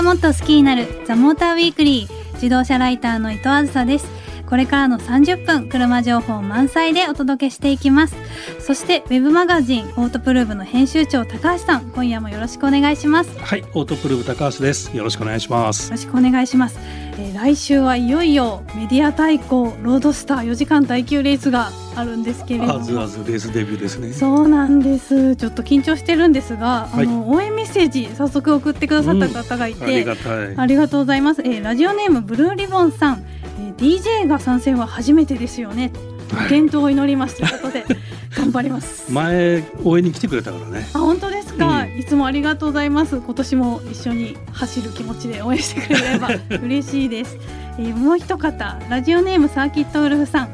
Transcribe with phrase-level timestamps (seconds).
[0.00, 4.06] がもっと好きになるザモーターウィークリー自動車ライターの伊藤あずさです。
[4.48, 8.16] これからの30分車情報満載でお届けしていきます。
[8.60, 14.94] そしてウェブマガジンオートプルーブの編集長高橋さん今夜もよろしくお願いしますよはい、オートプルーブ高橋です。
[14.96, 15.90] よろしくお願いします。
[15.90, 24.12] ろしくお願いします、えー来週はいよいよメディア対抗ロードスター4時間耐久レースがあるんですけれどもあずあずレースデビューですね。
[24.12, 30.54] そうなんですちょっと緊張してるんですが、はいあの応援メッセージ早速送ってくださった方がいて、ありがたい。
[30.56, 31.42] ありがとうございます。
[31.42, 33.24] えーラジオネームブルーリボンさん、
[33.58, 35.92] えー DJ が参戦は初めてですよね。
[36.32, 37.84] はい健闘を祈りますということで
[38.40, 39.10] 頑張ります。
[39.12, 40.86] 前応援に来てくれたからね。
[40.94, 43.16] あ本当ですか、うんいつもありがとうございます。
[43.16, 46.28] 今年も一緒に走る気持ちで応援してくれれば
[46.62, 47.36] 嬉しいです。
[47.78, 50.48] えーもう一方ラジオネームサーキットウルフさん。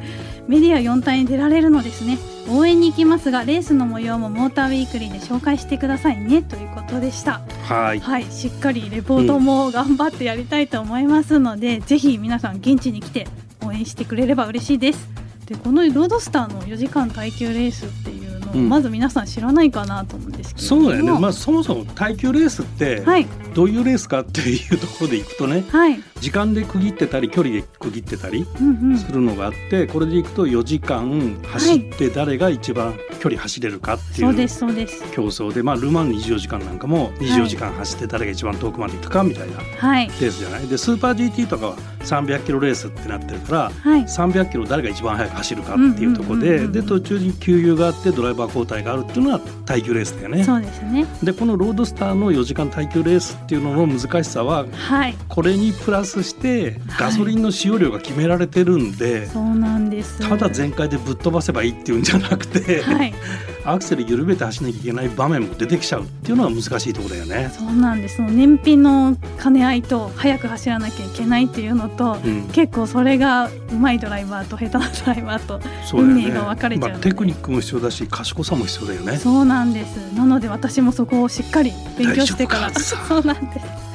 [0.48, 8.00] メディア4体に出られるのですね応援に行きますがレースの模様もモーターウィークリーで紹介してくださいねということでしたはい。
[8.00, 13.26] はい、しっかりレポートも頑張ってやりたいと思いますので、ぜひ皆さん現地に来て
[13.60, 15.25] 応援してくれれば嬉しいです。
[15.46, 18.68] でこのロードスターの4時間耐久レースっていうのを、うん。
[18.68, 20.82] まず皆さん知らないかなと思うんですけれども。
[20.82, 21.20] そうだよね。
[21.20, 23.26] まあそもそも耐久レースってはい。
[23.54, 28.98] どういうレースかっていうところでいくとね、はい、時間で区切ってたり距離で区切ってたりうんうん。
[28.98, 35.02] するのがあって、これでいくと4時間走って誰が一番距離走れるかっていうそうですそうです。
[35.12, 40.06] 競争で、まあルマン24時間なんかも24時間走って誰が一番遠くまで行ったかみたいなはい。
[40.06, 40.68] レースじゃない？
[40.68, 43.70] でスーパー GT とかは300キロレースってなってるから。
[43.70, 44.02] はい。
[44.02, 50.44] 300キロ誰が一番速く走るかっていうところで、で途中に給油があってドライバー交代があるっていうのが耐久レースだよね。
[50.44, 51.06] そうですね。
[51.22, 55.14] でこのロードスターの4時間耐久レースっていうのの難しさははい。
[55.28, 60.20] これにプラスしてガソリンの使用量が決められてるんで、そうなんです。
[60.28, 63.12] ただ全開でぶっ飛ばせばいいっていうんじゃなくて、はい
[63.64, 67.50] アクセル緩めて走らなきゃいけない場面も出てきちゃうっていうのは難しいところだよね。
[67.56, 68.16] そうなんです。
[68.16, 75.60] その燃費の兼ね合いと速く走らなきゃいけないっていうのと、うん、結構それが上手いドライバーと下手なドライバーと
[75.94, 76.92] 運命が分かれちゃうので。
[76.92, 79.16] まあ、テクニックも必要だし賢さも必要だよね。
[79.16, 79.96] そうなんです。
[80.14, 82.70] なので私もそこをしっかり勉強してから。
[82.78, 83.86] そうなんです。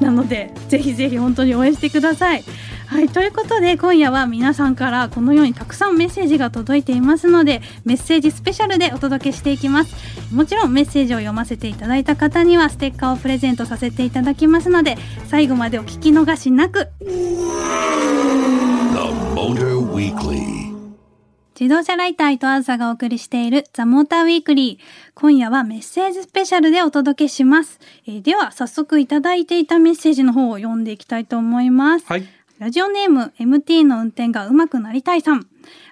[0.00, 2.44] なのでぜひぜひ本当に応援してください
[2.86, 17.06] はいということで今夜は皆さんからこのようにたくさんメッセージが届いていますのでメッセージスペシャルでお届けしていきますもちろんメッセージを読ませていただいた方にはステッカーをプレゼントさせていただきますので最後までお聞き逃しなく The
[19.34, 20.56] Motor Weekly.
[21.58, 25.10] 自動車ライター伊藤あずさがお送りしているザ・モーターウィークリー。
[25.14, 27.80] 今夜はメッセージスペシャルでお届けします。
[28.06, 32.04] えーでは早速いただいていたメッセージの方を読んでいきたいと思います。
[32.06, 32.28] はい、
[32.58, 35.46] ラジオネーム MT の運転が上手くなりたいさん。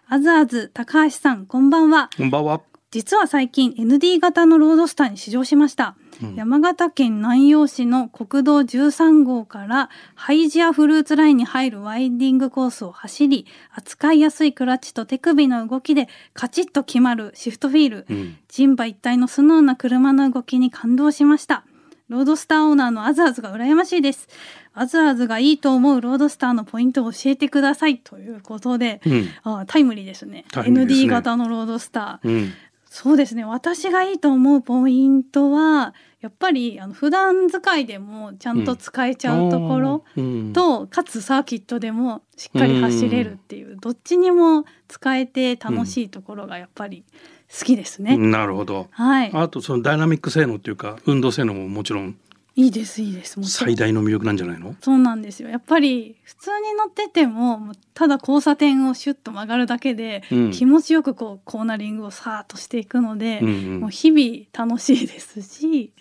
[0.08, 2.08] あずあず高橋さんこんばんは。
[2.16, 2.62] こんばんは。
[2.90, 21.64] 実は最近 ND 型のロードスターに試乗しました、うん山形県南陽市の国道13号からハイジアフルーツラインに入るワインディングコースを走り扱いやすいクラッチと手首の動きでカチッと決まるシフトフィール、うん、人馬一体のスノーな車の動きに感動しました
[22.08, 24.28] ロードスターオーナーのアズアズが羨ましいです。
[24.74, 30.44] アズアズがいいと思うロードスターのポイントを教えてくださいということで、うん、あタイムリーですね。
[30.52, 30.64] すね。
[30.66, 32.28] ND 型のロードスター。
[32.28, 32.52] うん、
[32.84, 33.44] そうですね。
[33.44, 47.04] 私がいいと思うポイントはやっぱりあの普段使いでもちゃんと使えちゃうところ、うん、とかつサーキットでもしっかり走れるっていう、どっちにも使えて楽しいところがやっぱり
[47.48, 48.16] 好きですね。
[48.16, 48.88] なるほど。
[48.90, 52.16] はい、あとそのダイナミック性能っていうか運動性能ももちろん
[52.56, 54.76] いいですいいです最大の魅力なんじゃないの？
[54.80, 65.92] そうなんですよやっぱり普通に乗っててもただ交差点をシュッと曲がるだけで、うん気持ちよくこうコーナリングをさーっとしていくので、うんうんもう日々楽しいですし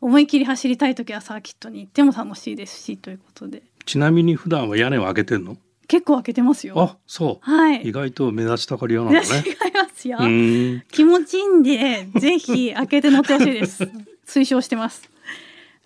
[0.00, 5.56] 思い切り走りたい時はサーキットに行っても楽しいですしということでちなみに普段は屋根を開けてんの？
[5.88, 6.74] 結構開けてますよ。
[6.80, 7.50] あ、そう。
[7.50, 7.82] はい。
[7.82, 9.26] 意外と目立ちたがり屋なんだね。
[9.46, 10.18] 違いますよ。
[10.20, 10.82] うん。
[10.90, 13.88] 気持ちいいんでぜひ開けて乗ってほしいです。
[14.26, 15.08] 推奨してます。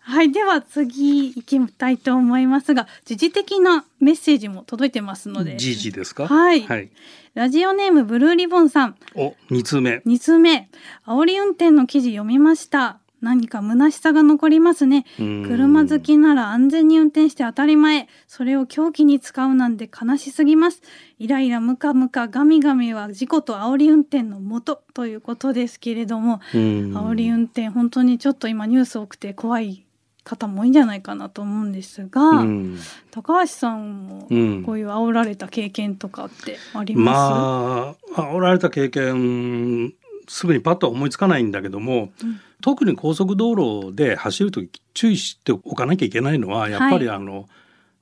[0.02, 5.56] はい、では次行きたいと思いますが、時事的なメッセージも届いてますので。
[5.56, 6.26] じじですか？
[6.26, 6.90] はいはい。
[7.34, 10.02] ラジオネームブルーリボンさん、お、二通目。
[10.06, 10.68] 2通目、
[11.06, 12.98] 煽り運転の記事読みました。
[13.20, 15.04] 何か虚しさが残りますね。
[15.18, 18.08] うん車好きなら安全に運転して当たり前。
[18.26, 20.82] それを凶器に使うなんて悲しすぎます。
[21.18, 26.60] イライラムカムカガミガミは事故と煽り運転の元ということですけれども、うん
[26.96, 29.84] 煽り運転本当にちょっと今ニュース多くて怖い
[30.24, 32.78] 方も多いんじゃないかなと思うんですが、うん
[33.10, 39.92] 高橋さんもうんこういう煽られた経験とかってあります、まあ煽られた経験
[40.28, 47.48] すぐにパッとは思いつかないんだけども、うん特に高速道路で走るとき注意しておかなきゃいけないのはやっぱりはいあの、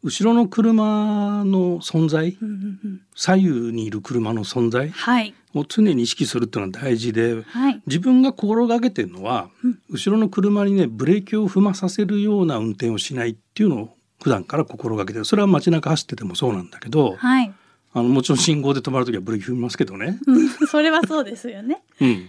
[0.02, 3.00] 後ろの車の存在うんうんうん。
[3.14, 5.34] 左右にいる車の存在はい。
[5.54, 7.82] を常に意識するっていうのは大事ではい。
[7.86, 9.78] 自分が心がけてるのは、うん。
[9.90, 15.24] 後ろの車にねブレーキを踏まさせるような運転をしないっていうのを普段から心がけてる。
[15.24, 17.52] それは街中走っててもそうなんだけど、はい、
[17.92, 21.82] あのもちろん信号で止まる時はブレーキ踏みますけどね、うん、それはそうですよね。
[22.00, 22.28] うん、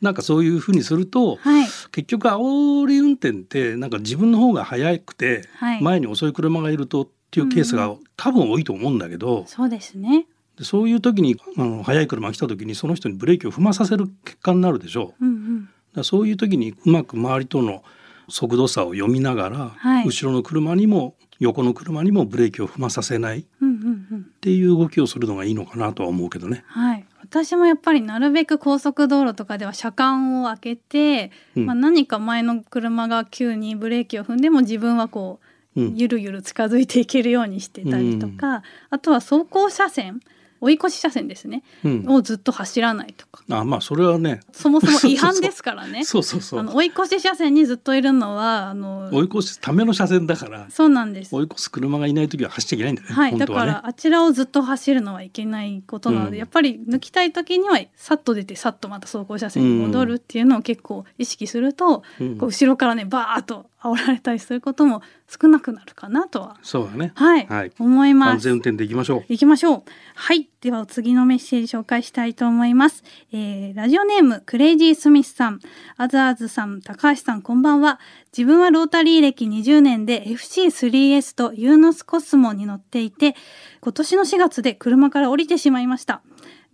[0.00, 1.66] なんかそういうふうにすると、はい。
[1.90, 5.82] 結局煽り運転ってなんか自分の方が速くて、はい。
[5.82, 10.26] 前に遅い車がいるとっていうケースが多分多いと思うんだけど、そうですね。
[10.56, 15.24] でそういう時にあの速い車が来た時にその人にブレーキを踏まさせる結果になるでしょう。
[15.24, 15.68] うんうん。
[15.94, 17.82] だそういう時にうまく周りとの
[18.28, 20.06] 速度差を読みながら、はい。
[20.06, 24.26] 後ろの車にも横の車にもブレーキを踏まさせないっうんうんうん。
[24.40, 26.64] ていう動きをするのがいいのかなとは思うけどね。
[26.66, 26.87] はい
[27.30, 31.66] 私もやっぱりなるべく高速道路とかでは車間を開けて、うん。
[31.66, 35.40] まあ、何か前の車が急にブレーキを踏んでも自分はこ
[35.76, 35.94] う、うん。
[35.94, 40.20] ゆるゆる近づいていけるようにしてたりとか、あとは走行車線
[40.60, 43.42] 追い越し車線ですね、うん、をずっと走らないとか。
[43.50, 44.40] あまあそれはね。
[44.52, 46.04] そもそも違反ですからね。
[46.06, 50.66] そうそうそうあの追い越し車線にずっといるのはあの追い越すための車線だから。
[50.70, 51.34] そうなんです。
[51.34, 53.46] 追い越す車がいない時は走っちゃいけないんだよね、はい、ね。
[53.46, 56.38] からあちらをずっと走るのはいけないことなので、うん。
[56.38, 62.38] やっぱり抜きたい時にはさっと出てさっとまた走行車線に戻るっていうのを結構意識すると、うん。
[62.38, 67.12] こう後ろからねバーッと煽られたりすることも少なくなるかなとは、そうだね。
[67.14, 68.30] はいはい思います。
[68.30, 69.24] 安全運転でいきましょう。
[69.28, 69.82] 行きましょう。
[70.14, 70.48] はい。
[70.60, 73.04] では、お次のメッセージ紹介したいと思います。
[73.32, 75.60] えー、ラジオネーム、クレイジースミスさん、
[75.96, 78.00] アザーズさん、高橋さん、こんばんは。
[78.36, 83.36] 自分はロータリー歴20年で FC3S とユーノスコスモに乗っていて、
[83.80, 86.22] 今年の4月で車から降りてしまいました。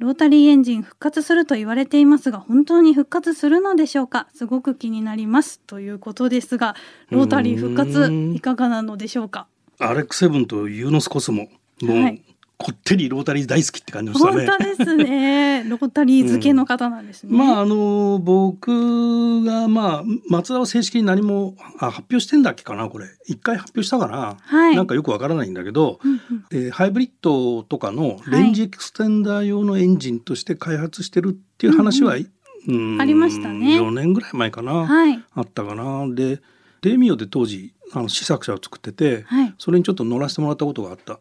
[0.04, 4.28] ロータリーエンジン復活すると言われていますが、本当に復活するのでしょうか？
[4.34, 5.60] すごく気になります。
[5.60, 6.76] ということですが、
[7.08, 9.46] ロータリー復活いかがなのでしょうか？
[9.78, 11.48] アレックセブンとユーノスコスモ
[11.80, 12.22] はい
[12.56, 14.46] こってりロータリー大好きって感じでしたね。
[14.46, 15.64] 本当ですね。
[15.68, 17.36] ロータリー好きの方なんですね。
[17.36, 23.06] まああの僕がまあマツダは正式に何もあ発表してんだっけかなこれ。
[23.26, 24.76] 一回発表したかな、はい。
[24.76, 26.20] なんかよくわからないんだけど、うんうん。
[26.52, 33.78] えーハイブリッドとかのレンジエクステンダー用のエンジンとして開発してるっていう話は、うんありましたね。
[33.78, 35.22] 4年ぐらい前かな、はい。
[35.34, 36.06] あったかな。
[36.08, 36.40] で
[36.80, 39.54] デミオで当時あの試作車を作ってて、はい。
[39.58, 41.18] それにちょっと乗らせてもらったことがあった。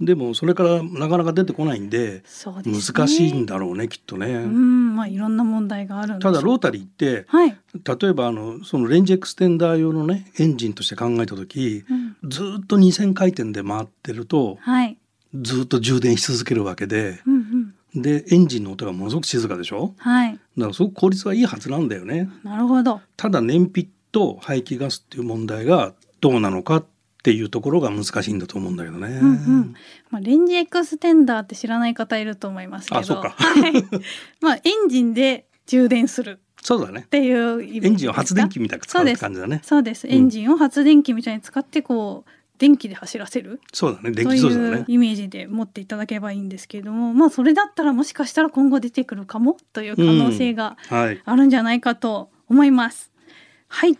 [0.00, 2.22] でもそれからなかなか出てこないんで
[2.64, 2.72] ね。
[2.72, 7.56] 難しいんだろうねきっとね、うん、まあいろんな問題があるただロータリーってはい。
[7.74, 11.84] 例えばあのそのレンジエクステンダー用のねエンジンとして考えた時
[12.22, 14.98] うん、ずーっと2,000回転で回ってるとはい。
[15.40, 18.02] ずーっと充電し続けるわけでうんうん。
[18.02, 19.94] でエンジンの音がものすごく静かでしょ？
[19.96, 20.32] はい。
[20.32, 23.00] だからすごく効率はいいはずなんだよねなるほど。
[23.16, 26.86] ただ燃費と排気ガスっていう問題がどうなのかっ
[27.22, 29.74] ていうところが難しいんだと思うんだけどね、うんうん。
[30.10, 33.00] まあレンジエクステンダーって知らない方いると思いますけど。
[33.00, 33.72] あそうかはい。
[34.40, 40.06] まあエンジンで充電するそうだねっていうエンジンを発電機みたいに使う感じだねそうです。
[40.06, 43.60] うんエンジンを発電機みたいに使ってこう電気で走らせる。
[43.72, 53.04] そうだね電とい気自動車だねうイメージで持っていただければいいんですけれども、まあそれだったらもしかしたら今後出てくるかもという可能性がはいあるんじゃないかと思います。
[53.04, 53.07] はい、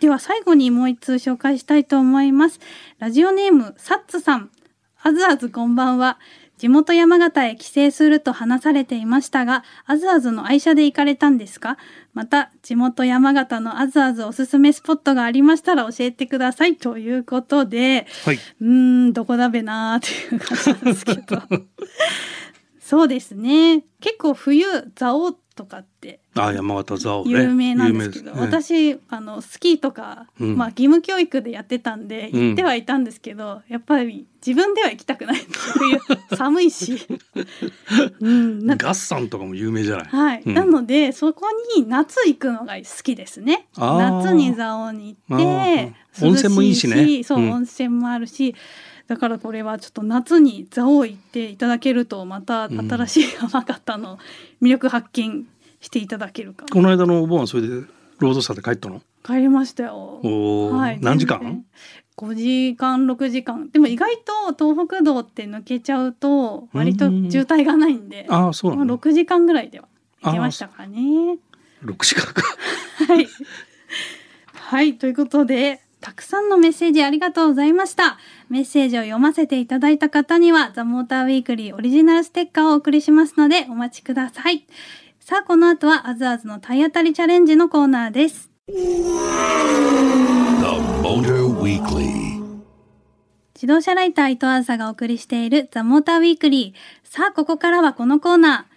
[0.01, 2.61] では最後にもう一通紹介したいと思います。
[2.99, 4.51] ラジオネームサッツさん、
[5.03, 6.19] あずあずこんばんは。
[6.57, 11.77] 地元山形へ帰省すると話されていましたが、あずあずの愛車で行かれたんですか？
[12.15, 16.77] また、地元山形のあずあずおすすめスポットがありましたら教えてください。
[16.77, 21.43] ということで、はいうーん、どこだべなーっていう感じなんですけど。
[22.81, 23.85] そうですね。
[24.01, 24.65] 結構冬、
[24.97, 27.33] 蔵王とかってあ山形蔵王ね。
[27.33, 28.41] 有名なんですけど、ね。
[28.41, 30.57] 私あのスキーとか、うん。
[30.57, 32.41] まあ義務教育でやってたんでうん。
[32.51, 35.41] 行ってはいたんですけど、やっぱり自分では行きたくない
[36.37, 36.97] 寒いし、
[38.21, 40.55] うん、なガッサンとかも有名じゃない、はい、うん。
[40.55, 41.47] なのでそこ
[41.77, 43.67] に夏行くのが好きですね。
[43.77, 46.27] 夏に蔵王に行っあてー。
[46.27, 47.25] 温泉もいいしね。
[47.25, 47.51] そう、うん。
[47.51, 48.55] 温泉もあるし
[49.09, 54.19] だからこれはちょっと夏に蔵王行っていただけるとまた新しい山形の
[54.63, 55.47] 魅力発見
[55.81, 57.69] していただけるかもこの間のお盆はそれで
[58.19, 59.01] ロードサーで帰ったの？
[59.25, 60.21] 帰りましたよ。
[60.23, 61.41] はい、何時間？
[61.41, 61.65] 全然
[62.17, 63.71] ?5 時間6時間。
[63.71, 64.17] でも意外
[64.57, 69.87] と東北道って抜けちゃうと割と渋滞がないんで、まあ、そうなの？6時間ぐらいでは
[70.23, 71.39] 行けましたかね。
[71.85, 72.43] 6時間か。
[73.07, 73.29] はい、
[74.53, 78.19] はい、ということでたくさんのメッセージありがとうございました。
[78.49, 84.67] メッセージを読ませていただいた方にはザ・モーターウィークリーオリジナルステッカーをお送りしますのでお待ちください。
[85.21, 88.75] さあこの後はあずあずの体当たりチャレンジのコーナーです The
[91.03, 92.39] Motor Weekly.
[93.55, 98.69] 自動車ライター伊藤あずさがお送りしているザ・モーターウィークリーさあここからはこのコーナ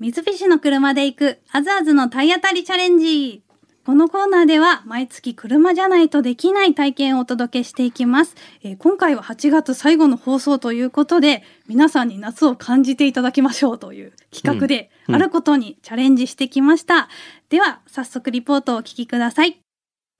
[0.00, 3.44] ー三菱の車で行くあずあずの体当たりチャレンジ
[3.84, 15.14] このコーナーでは毎月車じゃないとできない体験をお届けしていきます、えー今回は8月最後の放送ということで皆さんに夏を感じていただきましょうという企画でうん。
[15.16, 17.08] あることにチャレンジしてきました、
[17.48, 19.58] では早速リポートをお聞きください。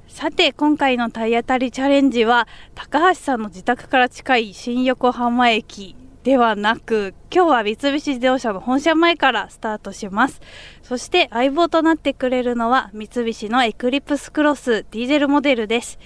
[0.08, 10.40] さて今回の体当たりチャレンジは高橋さんの自宅から近い新横浜駅ではなく今日は三菱自動車の本社前からスタートします。
[10.82, 15.98] そして相棒となってくれるのは三菱のエクリプスクロスディーゼルモデルです。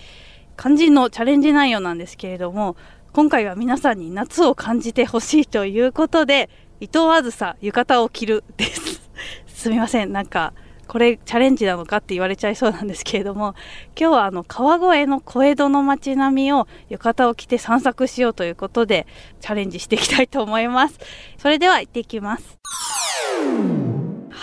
[0.57, 2.77] 肝心のチャレンジ内容なんですけれども
[3.13, 6.49] 今回は皆さんに夏を感じてほしいということで
[6.81, 9.11] 伊藤あずさ浴衣を着るです。
[9.47, 10.55] すみませんなんか
[10.89, 13.55] これチャレンジなのかって言われちゃいそうなんですけれども
[13.99, 19.07] 今日はあの川越の小江戸の街並みを浴衣を着て散策しようということで
[19.41, 20.99] チャレンジしていきたいと思います。
[21.39, 22.59] それでは行ってきます。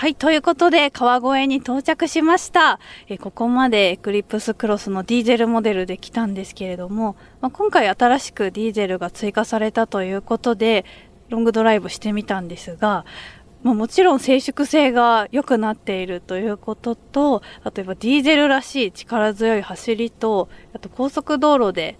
[0.03, 2.79] はいということで川越に到着しました。
[3.07, 10.83] えここまでエクリプスクロスのディーゼルモデルで来たんですけれども、まあ、今回新しくディーゼルが追加されたということで
[11.29, 13.05] ロングドライブしてみたんですが
[13.63, 21.97] まあ、もちろん静粛性が良くなっているということと例えばディーゼルらしい力強い走りとあと高速道路で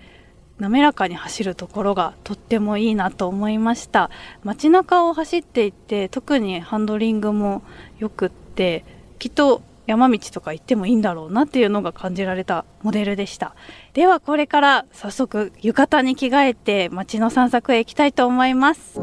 [0.60, 4.10] 滑らかに走るところがとってもいいなと思いました。
[4.44, 7.64] 街中を走っていて特にハンドリングも
[7.98, 8.86] よくって
[9.18, 13.56] きっと山道とか行ってもいいんだろうなっていうのが感じられたモデルでした。
[13.94, 19.00] ではこれから早速浴衣に着替えて街の散策へ行きたいと思います。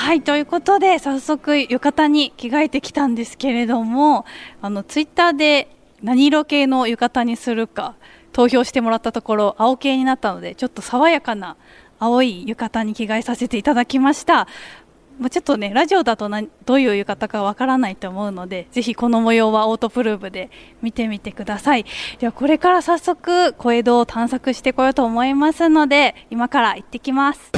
[0.00, 4.24] はいということで早速浴衣に着替えてきたんですけれども
[4.62, 5.68] あのツイッターで
[6.02, 7.96] 何色系の浴衣にするか
[8.32, 11.58] 投票してもらったところ青系になったのでちょっと爽やかな
[11.98, 14.48] 青い浴衣に着替えさせていただきました。
[15.18, 20.48] まちょっとねラジオだとなどういう浴衣かわからないと思うのでぜひこの模様はオートプルーブで
[20.80, 21.84] 見てみてください。
[22.18, 27.52] ではこれから早速小江戸を探索してこようと思いますので今から行ってきます。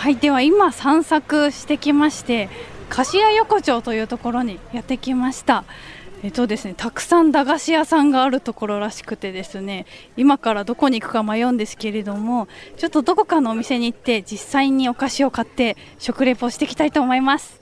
[0.00, 2.48] はいでは今散策してきまして
[2.88, 5.64] 菓子屋横丁というところにやってきました。
[6.22, 9.84] えっとですねたくさん駄菓子屋さんがあるところらしくてですね
[10.16, 17.60] 今からどこに行くか迷うんですけれどもちょっとどこかのお店に行って実際にお菓子を買って食レポしていきたいと思います。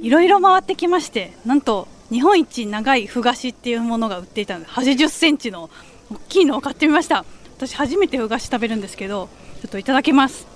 [0.00, 5.70] いろいろ回ってきましてなんと日本一長いふ菓子っていうものが売っていたので80センチの
[6.08, 7.24] 大きいのを買ってみました。
[7.56, 9.28] 私初めてふ菓子食べるんですけど
[9.60, 10.55] ちょっといただきます。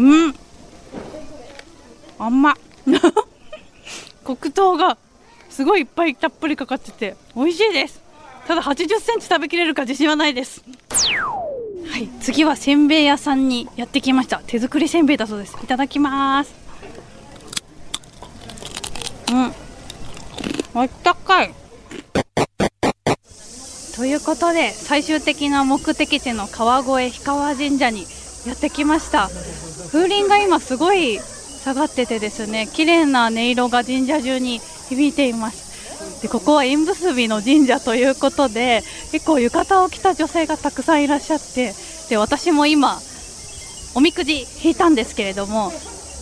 [0.00, 0.34] うん。
[2.18, 2.56] あんま
[4.24, 4.96] 黒糖が
[5.50, 8.00] すごいいっぱいたっぷりかかってて美味しいです。
[8.46, 10.64] ただ80センチ食べきれるか自信はないです。
[11.86, 12.08] はい。
[12.20, 14.40] 次はせんべい屋さんにやってきました。
[14.46, 15.56] 手作りせんべいだそうです。
[15.62, 16.54] いただきます。
[19.30, 19.52] うん。
[20.80, 21.54] あったかい。
[23.96, 28.06] ということで最終的な目的地の川越氷川神社に
[28.46, 29.28] やってきました。
[29.92, 35.70] 風鈴が今すごい下がっててですね綺麗な音色が神社中に響いています。
[36.22, 38.82] でここは縁結びの神社ということで
[39.12, 41.74] 結構浴衣を着た女性がたくさんいらっしゃって
[42.08, 42.98] で私も今
[43.94, 45.72] おみくじ引いたんですけれども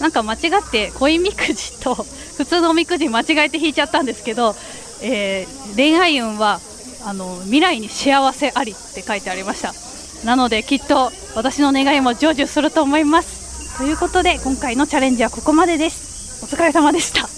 [0.01, 4.55] なんか間違って恋みくじと普通のおみくじ間違えて引いちゃったんですけど、
[5.03, 6.61] えー恋愛運は
[7.05, 9.73] あの未来に幸せありって書いてありました。
[10.27, 13.38] なのできっと私の願いも成就すると思います。
[13.79, 17.29] ということで今回のチャレンジはここまでですお疲れ様でした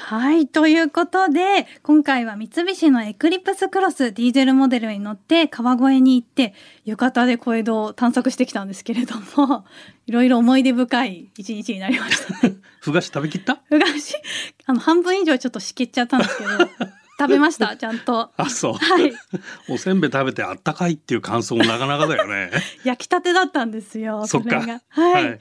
[0.00, 0.46] はい。
[0.48, 6.54] ということで、今回は三菱のエクリプスクロスディーゼルモデルに乗って川越に行って、
[6.86, 9.66] 浴衣で小江戸を探索してきたんですけれども、
[10.06, 12.54] いろいろ思い出深い一日になりましたね。
[12.80, 13.60] ふ菓子食べきった？
[13.70, 14.14] うがし、
[14.64, 16.48] あの、半分以上ちょっとしきっちゃったんですけど、
[17.18, 18.30] 食べました、 ちゃんと。
[18.36, 19.12] あそう、はい。
[19.68, 22.50] おせんべい食べてあったかいっていう感想も なかなかだよね。
[22.84, 24.26] 焼きたてだったんですよ。
[24.26, 24.60] そっか。
[24.60, 24.82] れが。
[24.88, 25.40] はい。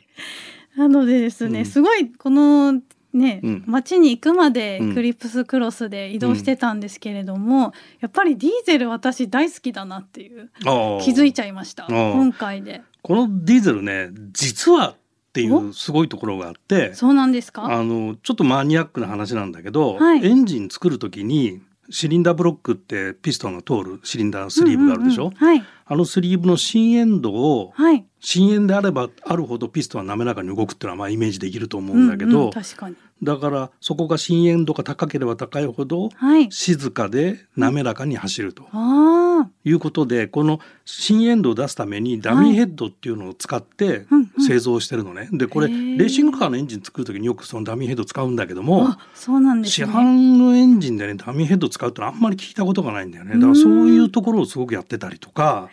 [0.75, 1.65] なのでですね、うん。
[1.65, 2.81] すごいこの
[3.13, 3.63] ね、うん。
[3.65, 10.65] 街に行くまでうんクリプスクロスで移動してたんですけれども、やっぱりディーゼル私大好きだなっていう気
[11.11, 12.81] づいちゃいました今回で。
[13.01, 14.95] このディーゼルね実はっ
[15.31, 15.59] ていお？
[15.61, 17.63] うすごいところがあってそうなんですか？
[17.63, 20.25] あのちょっとマニアックな話なんだけど、はい。
[20.25, 28.05] エンジン作る時にシリンダーブロックってピストンが通るシリンダースリーブがあるでしょ、うんうんうんはいあのスリーブの深淵度をはい。
[28.19, 32.97] 深淵であればあるほどピストンは滑らかに動くっていうのはまあイメージできると思うんだけど、うんうん確かに。
[33.23, 36.51] だからそこが深淵度が高ければ高いほどはい。
[36.51, 39.49] 静かで滑らかに走るとああ。
[39.63, 45.29] いうことでこの深淵度を出すためにダミーヘッドっていうのを使ってうんうん製造してるのね。
[45.31, 49.87] でこれレへーーシングカーのエンジン作る時によくそのダミーヘッド使うんだけどもあ、そうなんです市ね。
[49.87, 53.33] 販のエンジンでねダミーヘッド使うってのはあんまり聞いたことがないんだよね。
[53.35, 55.69] だからそういうところをすごくやってたりとか。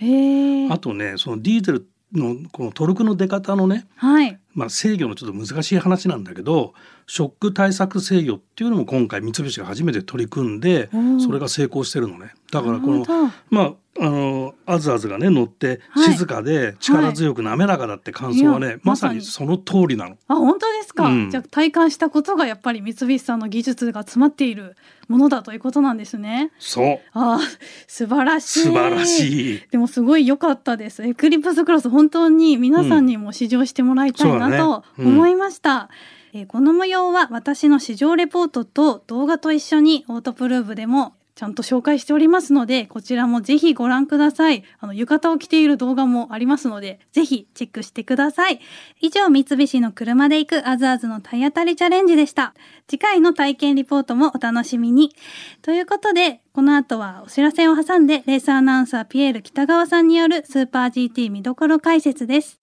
[0.71, 4.39] あとねそのディーゼルのこのトルクの出方のねはい。
[4.55, 6.75] まあ、制御のちょっと難しい話なんだけど
[7.07, 10.89] ショック対策制御っていうのも今回三菱が初めて取り組んで
[11.25, 12.33] それが成功してるのね。
[12.51, 13.05] だからこの
[13.51, 16.13] まああのアズアズがね乗ってはい。
[16.15, 18.71] 静かで力強く滑らかだって感想はね、い。
[18.71, 19.21] やまさにに。
[19.23, 20.17] その通りなの。
[20.27, 21.31] あ本当ですか、うん。
[21.31, 24.77] じゃあ体感したことがやっぱり三菱さんの技術が詰まっている
[25.09, 26.51] ものだということなんですね。
[26.59, 27.01] そう。
[27.13, 28.61] あー素晴らしい。
[28.63, 29.63] 素晴らしい。
[29.71, 31.05] でもすごい良かったです。
[31.05, 35.07] エクリプスクロス本当に皆さんにも試乗してもらいたいなとうん。
[35.07, 35.89] 思いました、
[36.33, 44.63] えーこの模様は私の試乗レポートと動画と一緒にオートプルーブでもちゃんと紹介しておりますのでこちらもぜひご覧ください。
[44.79, 48.61] あの浴衣を着ている動画もありますのでぜひチェックしてください。
[49.01, 52.55] 以上三菱の車で行くアズアズの体当たりチャレンジでした。
[52.87, 55.15] 次回の体験リポートもお楽しみに。
[55.63, 62.61] ということでこの後はお知らせを挟んでレースアナウンサーピエール北川さんによるスーパー GT 見どころ解説です。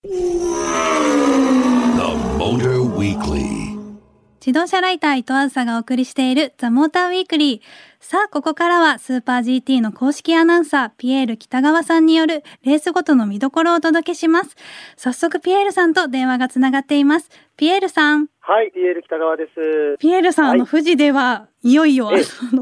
[4.44, 7.62] 自動車ライター伊藤あずさがお送りしているザ・モーターウィークリー。
[8.00, 14.56] さあ、ここからはスーパー GT の公式アナウンサー、ピエール北川さんによるレースごとの見どころをお届けします。
[14.98, 17.30] 早速、ピエールさんと電話がつながっています。
[17.56, 18.30] ピエールさん。
[18.40, 19.98] はい、ピエール北川です。
[20.00, 22.10] ピエールさん、はいあの、富士では、いよいよ、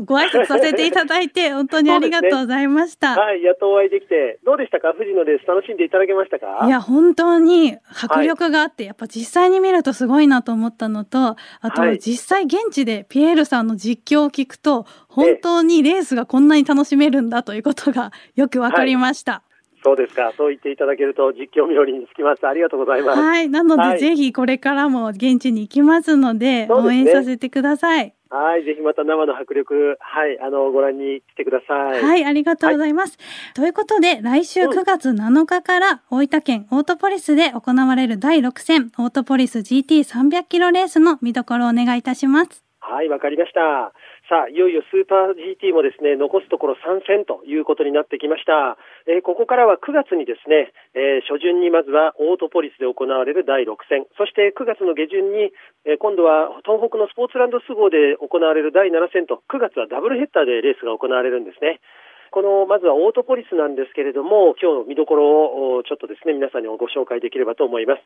[0.06, 3.16] ご挨拶させていただいて、 本当にありがとうございました。
[3.16, 4.94] はい、やっとお会いできて、どうでしたか？
[4.94, 6.66] 富士のレース楽しんでいただけましたか？
[6.66, 19.44] いや、本当に迫力があって、やっぱ実際に見るとすごいなと思ったのと、あとはい実際現地でピエールさんの実況を聞くと、本当にレースがこんなに楽しめるんだということが よくわかりました。
[19.82, 20.34] そうですか。
[20.36, 22.46] そう言っていただけると実況冥利につきます。
[22.46, 23.22] ありがとうございます。
[23.22, 23.48] はい。
[23.48, 28.14] なので、はいぜひこれからも現地に行きますので、応援させてください。
[28.30, 32.04] はい、ぜひまた生の迫力、はい、あの、ご覧に来てください。
[32.04, 33.18] はい、ありがとうございます。
[33.56, 42.64] ということで、来週うん9月7日から大分県オートポリスで行われる第6戦オートポリス GT300 キロレースの見どころをお願いいたします。
[42.80, 43.94] はい、わかりました。
[44.30, 48.78] さあ、いよいよスーパー GT もですね、残すところ参戦ということになってきました。
[49.10, 55.50] えーここからは9月にですね、えー初旬にまずはオートポリスで行われる第6戦、そして9月の下旬に、
[55.90, 61.82] えー今度は東北のスポーツランド都合で行われる第7戦と、9月はダブルヘッダーでレースが行われるんですね。
[62.32, 68.02] このまずはオートポリスなんですけれども、今日の見どころをちょっとですね、皆さんにご紹介できればと思います。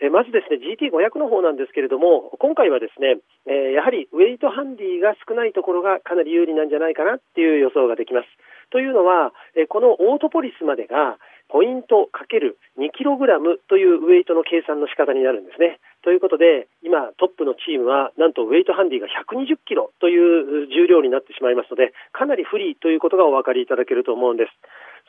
[0.00, 8.28] えまずですね、GT500 の方なんですけれども、今回はですね、えやはりウェイトハンディが少ないところがかなり有利なんじゃないかなっていう予想ができます。
[8.70, 13.28] というのは、えこのオートポリスまでが、ポイントかける 2kg
[13.68, 15.80] というウェイトの計算の仕方になるんですね。
[16.02, 24.52] ということで、今トップのチームは、なんとウェイトハンディが120キロという重量になってしまいますので、かなり不利ということがお分かりいただけると思うんです。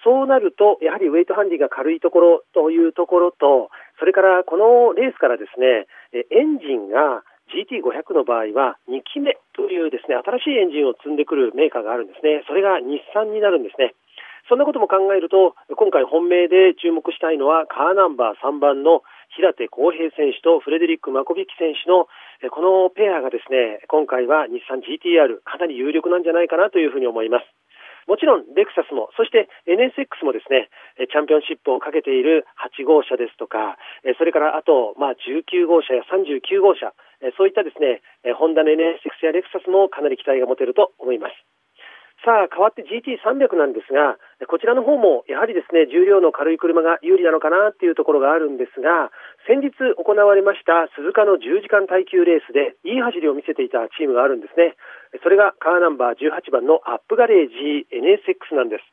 [0.04, 12.44] そうなると、やはりウェイトハンディが軽いところというところと、それからこのレースからですね、エンジンが GT500 の場合は2機目というですね、新しいエンジンを積んでくるメーカーがあるんですね。
[12.48, 13.94] それが日産になるんですね。
[14.50, 19.04] そんなことも考えると、今回本命で注目したいのはカーナンバー3番の
[19.36, 22.08] 平手康平選手とフレデリック・マコビッキ選手の
[22.52, 27.48] このペアがですね、今回は日産 GTR かなり有力なんじゃないかなというふうに思います。
[28.06, 30.68] もちろん、レクサスも、そして NSX もですね、
[31.08, 33.80] チャンピオンシップをかけている8号車ですとか、
[34.18, 36.92] それからあと、まあ、19号車や39号車、
[37.38, 38.04] そういったですね、
[38.36, 41.53] ホンダの NSX やレクサスもかなり期待が持てると思います。
[42.24, 44.16] さあ、変わって GT300 なんですが、
[44.48, 49.12] こちらの方もやはりですね、重量の軽い車が有利なのかなっていうところがあるんですが、
[49.44, 54.80] 先日行われました鈴鹿の10時間耐久レースでいい走りを見せていたチームがあるんですね。
[55.20, 58.88] それがカーナンバー18番のアップガレージ NSX なんです。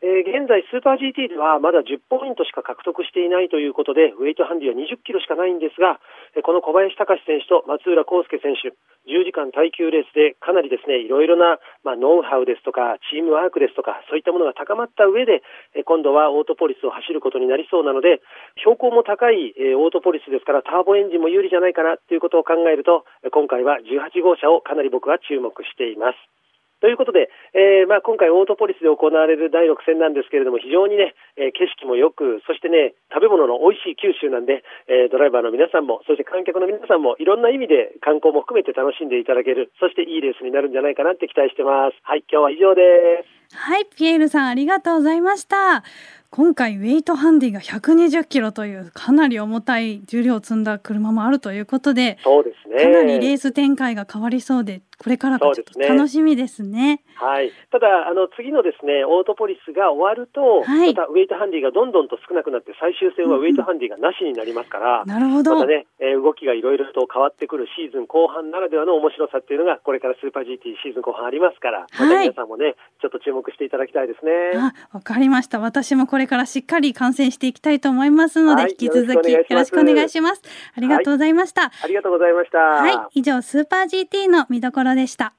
[0.00, 6.00] えー現在、スーパー GT ではまだ10ポイントしか獲得していないということで、ウェイトハンディは20キロしかないんですが、
[6.40, 8.72] この小林隆選手と松浦康介選手、
[9.04, 15.44] 10時間耐久レースでかなりですね、いろいろな、まあ、ノウハウですとか、チームワークですとか、そういったものが高まった上で、
[15.76, 18.24] え今度はオートポリスを走ることになりそうなので、
[18.64, 26.39] 標高も高い、えオートポリスですから、ターボエンジンも有利じゃないかなということを考えると、今回は18号車をかなり僕は注目しています。
[26.80, 41.96] ということで、えーまあ、今回オートポリスで行われる第6戦なんですけれども、非常にね、えー景色もよく、そしてね、食べ物の美味しい九州なんで、えードライバーの皆さんも、そして観客の皆さんも、いろんな意味で観光も含めて楽しんでいただける、そしていいレースになるんじゃないかなって期待してます。
[42.02, 43.39] はい、今日は以上です。
[43.52, 45.82] はい、ピエールさんありがとうございました。
[46.30, 52.84] 今回ウェイトハンディが120キロというかなり重たい重量を積んだ車もあるということで、そうですね。
[52.84, 57.02] かなりレース展開が変わりそうで、これからがちょっと楽しみですね。
[57.16, 57.50] はい。
[57.72, 65.56] ただ、あの、次のですね、オートポリスが終わると、はいまたウェイトハンディがどんどんと少なくなって、最終戦はウェイトハンディがなしになりますから、なるほど。
[65.56, 74.32] またね、えー動きがいろいろと変わってくるシーズン後半ならではの面白さっていうのが、これからスーパー GT シーズン後半ありますから、またはい皆さんもね、ちょっと注目していただきたいですね。
[74.56, 75.60] あ、わかりました。
[75.60, 80.42] 私もこれからしっかり観戦していきたいと思いますので、はい引き続きよよろしくお願願いします。
[80.74, 81.64] ありがとうございました。
[81.82, 82.58] ありがとうございました。
[82.58, 85.34] はい、以上スーパー GT の見どころでした。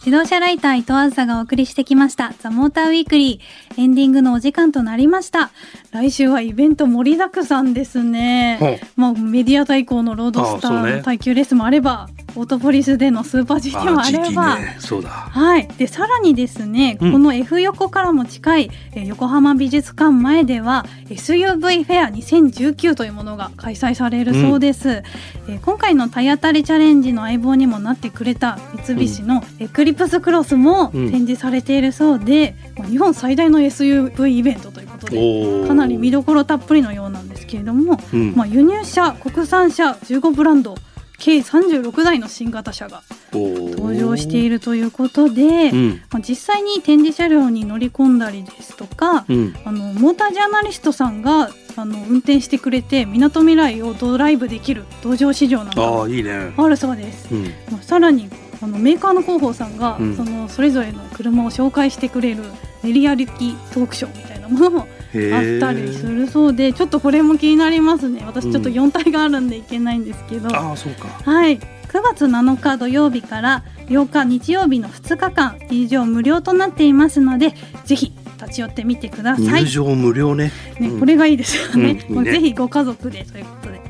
[0.00, 5.50] 自動車ライター伊藤あずさがお送りしてきましたザ・モーターウィークリーエンディングのお時間となりました
[5.92, 15.08] 来週はイベント盛りだくさんですねまあメディア対抗のロードスターの耐久レースもあれば、オートポリスでのスーパー GT もあれば、ね、そうだ。
[15.08, 15.68] はい。
[15.78, 17.12] で、さらにですね、うん。
[17.12, 25.02] この F 横からも近い、えー横浜美術館前では SUV フェア2019というものが開催されるそうです、
[25.48, 31.10] えー今回の体当たりチャレンジの相棒にもなってくれた三菱のエクリプスクロスもうん。
[31.10, 38.34] 展示されているそうで、まあ日本最大の SUV イベントということで、かなり見どころたっぷりのようなんですけれども、うん。
[38.36, 40.76] まあ、輸入車、国産車15ブランド、
[41.20, 43.02] 計36台の新型車が
[43.32, 44.50] 登場している。
[44.50, 46.02] るということで、うん。
[46.10, 49.54] まあ、実際に展示車両に乗り込んだりですとか、うん。
[49.64, 56.52] あのモータージャーナリストさんがあの運転してくれてみなとみらいをドライブできる同乗市場なんかああ、もいいね。
[56.56, 57.32] あるそうです。
[57.32, 57.44] うん。
[57.70, 58.28] まあさらに
[58.60, 62.42] あのメーカーの広報さんが、うんそのそれぞれの車を紹介してくれる
[62.82, 64.86] 練り歩きトークショーみたいなものも
[65.18, 71.08] ったりするそうでちょっとこれも気になりますね私ちょっと4体があるんでいけないんですけど、ああ、そうか。
[71.08, 77.52] はい9月7日土曜日から8日日曜日の2日間入場無料となっていますので
[77.84, 79.66] ぜひ立ち寄ってみてください入。
[79.66, 80.52] 場無料ね。
[80.78, 82.06] ね、うんこれがいいですよね。
[82.08, 83.80] うんいいねぜひご家族でということで。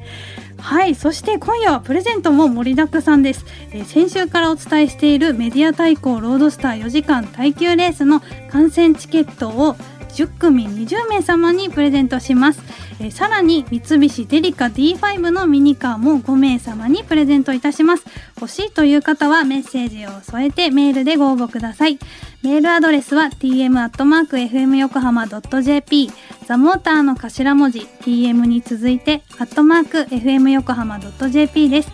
[0.60, 9.76] はい、そして今夜はプレゼントも盛りだくさんです、えー先週からお伝えしているメディア対抗ロードスター4時間耐久レースの観戦チケットを
[10.10, 12.60] 10組20名様にプレゼントします、
[13.00, 18.04] えさらに三菱デリカ D5 のミニカーも5名様にプレゼントいたします。
[18.40, 21.98] 欲しいという方はメッセージを添えてメールでご応募ください。
[22.42, 26.10] メールアドレスは tm.fm 横浜 .jp
[26.46, 31.92] ザモーターの頭文字 tm に続いてアットマーク fm 横浜 .jp です。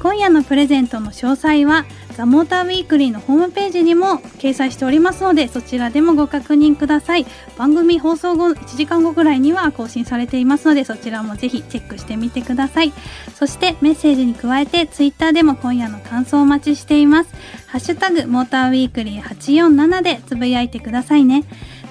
[0.00, 1.84] 今夜のプレゼントの詳細は
[2.16, 7.26] ザ・モーターウィークリーのホームページにも掲載しておりますのでそちらでもご確認ください。
[7.58, 12.92] 番組放送後1時間後ぐらいには更新されていますのでそちらもぜひチェックしてみてください。
[13.34, 17.30] そしてメッセージに加えてツイッターでも今夜の感想をお待ちしています。
[17.66, 21.44] ハッシュタグモーターウィークリー847でつぶやいてくださいね。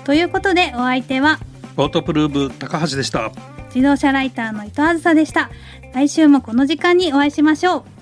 [0.06, 1.40] ということでお相手は
[1.78, 3.32] オートプルーブ高橋でした。
[3.68, 5.52] 自動車ライターの伊藤あずさでした。
[5.94, 7.95] 来週もこの時間にお会いしましょう